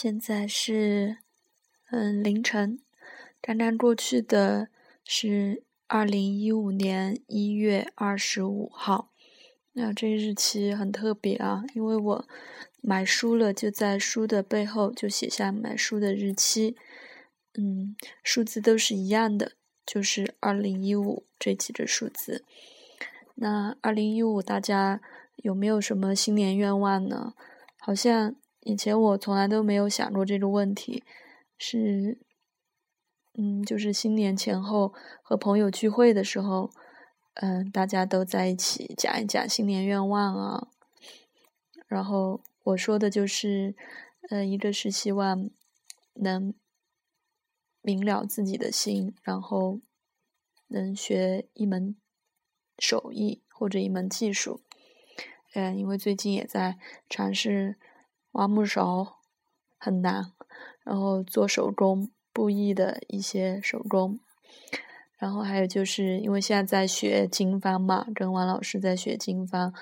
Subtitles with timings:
[0.00, 1.16] 现在是
[1.90, 2.78] 嗯凌晨，
[3.42, 4.68] 刚刚过去的
[5.04, 9.10] 是二零一五年一月二十五号。
[9.72, 12.28] 那这日期很特别啊，因为我
[12.80, 16.76] 买书了，就在书的背后就写下买书的日期。
[17.54, 19.54] 嗯，数字都是一样的，
[19.84, 22.44] 就是二零一五这几个数字。
[23.34, 25.00] 那二零一五大家
[25.38, 27.34] 有没有什么新年愿望呢？
[27.80, 28.36] 好像。
[28.68, 31.02] 以前我从来都没有想过这个问题，
[31.56, 32.20] 是，
[33.32, 36.70] 嗯，就是新年前后和朋友聚会的时候，
[37.36, 40.68] 嗯，大家都在一起讲一讲新年愿望啊。
[41.86, 43.74] 然后我说的就是，
[44.28, 45.48] 呃，一个是希望
[46.12, 46.52] 能
[47.80, 49.80] 明了自己的心，然后
[50.66, 51.96] 能学一门
[52.78, 54.60] 手艺或者一门技术，
[55.54, 56.76] 嗯，因为最近也在
[57.08, 57.78] 尝试。
[58.38, 59.16] 挖木勺
[59.78, 60.32] 很难，
[60.84, 64.20] 然后做手工布艺的一些手工，
[65.16, 69.74] 然后还有就是因为现在在学经方嘛，跟王老师在学经方，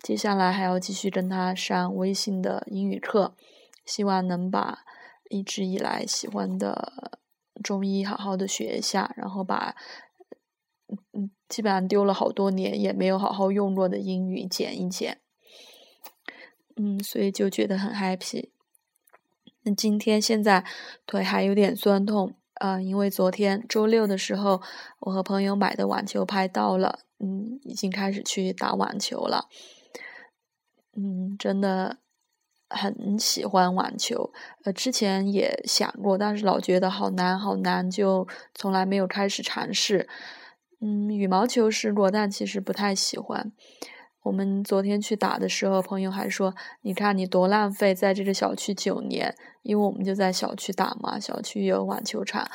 [0.00, 3.34] 接下来还要继续跟他上微信的英语课，
[3.84, 4.84] 希望能把
[5.28, 7.18] 一直以来喜欢的
[7.64, 9.74] 中医好好的学一下，然后把
[11.12, 15.18] 嗯基本上丢了好多年也没有好好用过的英语捡一捡。
[16.76, 18.48] 嗯，所以就觉得很 happy。
[19.62, 20.64] 那今天现在
[21.06, 24.60] 腿还有点酸痛，呃，因为昨天周六的时候，
[25.00, 29.48] 我和朋友买的网球拍到了，嗯，已经开始去打网球了。
[30.96, 31.98] 嗯，真的
[32.68, 34.32] 很喜欢网球，
[34.64, 40.08] 呃，之前也想过，但是老觉得好难好难，就从来没有开始尝试。
[40.80, 43.52] 嗯，羽毛球试过，但其实不太喜欢。
[44.24, 52.50] 我们昨天去打的时候，朋友还说：“你看你多浪费，在这个小区九年，因为我们就在小区打嘛，小区有网球场。”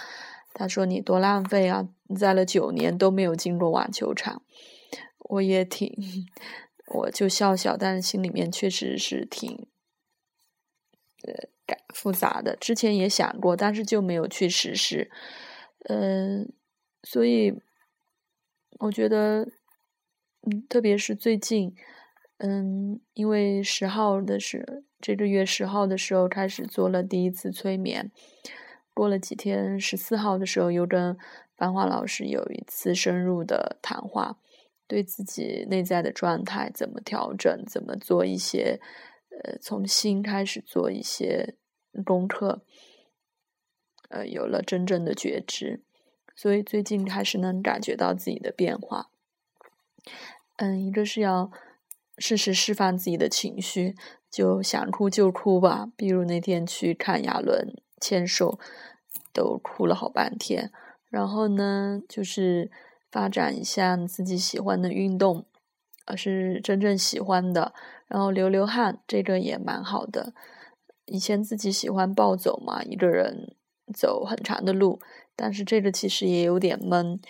[0.52, 4.42] 他说：“你多浪费啊，在了九年都没有进过网球场。”
[5.30, 5.96] 我也挺，
[6.90, 9.68] 我就笑笑，但是心里面确实是挺，
[11.28, 12.56] 呃，感复杂的。
[12.56, 15.12] 之前也想过，但是就没有去实施。
[15.88, 16.52] 嗯，
[17.04, 17.62] 所以
[18.80, 19.48] 我觉得。
[20.70, 21.76] 特别是最近，
[22.38, 28.12] 嗯，因为十号的是这个月十号的时候开始做了第一次催眠，
[28.94, 31.18] 过了几天，十四号的时候又跟
[31.56, 34.38] 繁华老师有一次深入的谈话，
[34.88, 38.80] 对自己内在的状态怎么调整，怎么做一些，
[39.44, 41.56] 呃，从心开始做一些
[42.06, 42.64] 功课，
[44.10, 45.82] 呃，有了真正的觉知，
[46.36, 49.10] 所以最近开始能感觉到自己的变化。
[50.62, 51.50] 嗯，一个是要
[52.18, 53.96] 适时释放自己的情绪，
[54.30, 55.88] 就想哭就哭吧。
[55.96, 58.60] 比如那天去看亚伦签售，
[59.32, 60.70] 都哭了好半天。
[61.10, 62.70] 然后呢，就是
[63.10, 65.46] 发展一下自己喜欢的运动，
[66.06, 67.74] 而是真正喜欢的，
[68.10, 70.34] 然后流流汗，这个也蛮好的。
[71.06, 73.56] 以前自己喜欢暴走嘛，一个人
[73.94, 75.00] 走很长的路，
[75.38, 77.22] 但是这个其实也有点闷，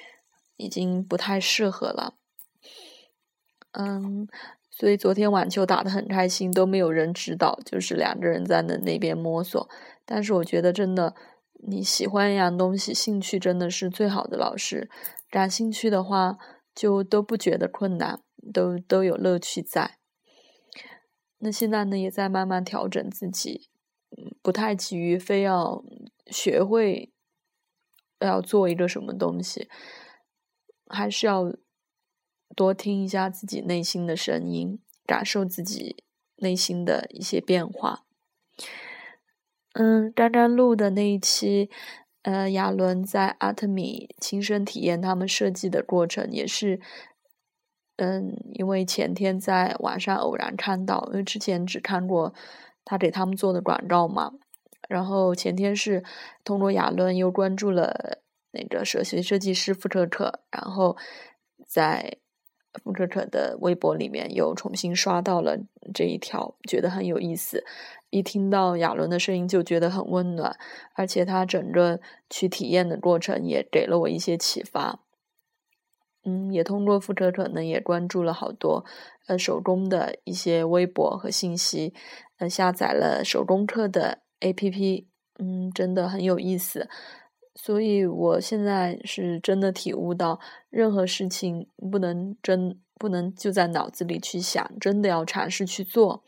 [0.58, 2.16] 已经不太适合了。
[3.74, 4.28] 嗯，
[4.72, 9.70] 所以昨天网球打得很开心，都没有人指导，就是两个人在那那边摸索。
[10.06, 11.14] 但是我觉得真的，
[11.68, 14.90] 你喜欢一样东西，兴趣真的是最好的老师。
[15.30, 16.38] 感兴趣的话，
[16.74, 20.00] 就都不觉得困难，都都有乐趣在。
[21.38, 23.70] 那现在呢，也在慢慢调整自己，
[24.42, 25.84] 不太急于非要
[26.32, 27.14] 学会
[28.20, 29.70] 要做一个什么东西，
[30.88, 31.54] 还是要。
[32.56, 36.04] 多听一下自己内心的声音，感受自己
[36.38, 38.04] 内心的一些变化。
[39.74, 41.70] 嗯，刚刚录的那一期，
[42.24, 46.82] 呃，亚伦在阿特米亲身体验他们设计的过程，也是，
[47.98, 52.34] 嗯，因为前天在网上偶然看到，因为之前只看过
[52.84, 54.34] 他给他们做的广告嘛，
[54.90, 56.04] 然后前天是
[56.44, 58.20] 通过亚伦又关注了
[58.52, 60.98] 那个社学设计师傅特克，然后
[61.66, 62.18] 在。
[62.74, 65.58] 付可可的微博里面又重新刷到了
[65.94, 67.64] 这一条，觉得很有意思。
[68.12, 70.58] 一听到亚伦的声音就觉得很温暖，
[70.94, 72.00] 而且他整个
[72.30, 75.00] 去体验的过程也给了我一些启发。
[76.24, 78.84] 嗯，也通过付可可呢，也关注了好多
[79.28, 81.94] 呃手工的一些微博和信息，
[82.38, 85.06] 呃下载了手工课的 APP，
[85.38, 86.90] 嗯，真的很有意思。
[87.62, 90.40] 所以，我现在是真的体悟到，
[90.70, 96.24] 任何事情不能真不能就在脑子里去想，真的要尝试去做。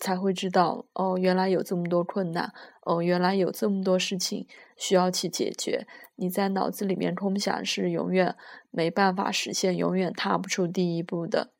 [0.00, 5.86] 才会知道哦，原来有这么多困难，哦，原来有这么多事情需要去解决。
[6.16, 8.36] 你在脑子里面空想是永远
[8.70, 11.52] 没办法实现，永远踏不出第一步的。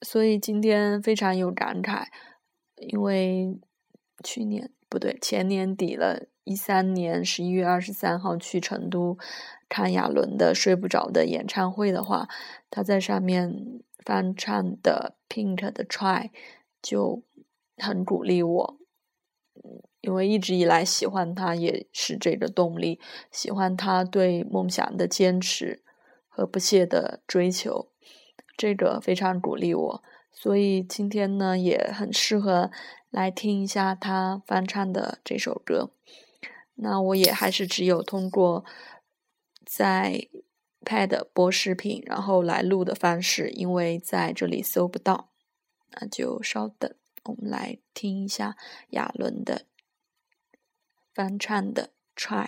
[0.00, 2.06] 所以今天非常有感慨，
[2.76, 3.58] 因为
[4.24, 9.18] 去年不对，前年底了，一三年十一月二十三号去成都
[9.68, 12.28] 看亚伦的《睡不着》的演唱会的话，
[12.70, 16.30] 他在上面翻唱的 Pink 的 Try。
[16.82, 17.24] 就
[17.78, 18.78] 很鼓励我，
[20.02, 23.00] 因为一直以来喜欢他也是这个动力，
[23.32, 25.82] 喜欢他对梦想的坚持
[26.28, 27.88] 和不懈的追求，
[28.56, 30.02] 这个非常鼓励我。
[30.30, 32.70] 所以今天呢，也很适合
[33.10, 35.90] 来听一下他翻唱的这首歌。
[36.76, 38.64] 那我也还是只有通过
[39.64, 40.28] 在
[40.82, 45.30] Pad 播视频，然后来录的方式，因为在这里搜不到。
[45.90, 46.94] 那就稍等，
[47.24, 48.56] 我们来听一下
[48.90, 49.66] 亚伦的
[51.14, 51.90] 翻唱的
[52.20, 52.46] 《Try》。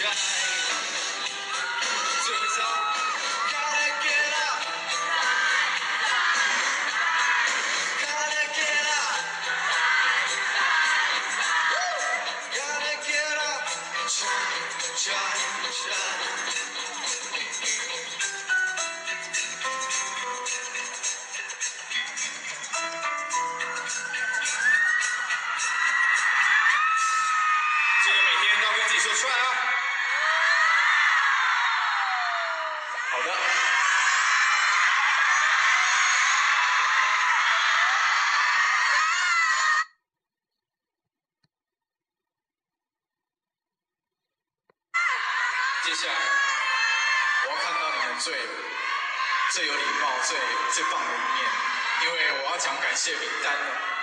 [0.00, 0.08] 最
[45.90, 46.14] 接下来，
[47.46, 48.32] 我要看到你们最
[49.50, 50.38] 最有礼貌、最
[50.72, 51.50] 最棒的一面，
[52.04, 53.99] 因为我要讲感谢名单了。